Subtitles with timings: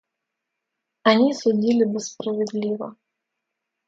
[1.03, 2.95] Они судили бы справедливо.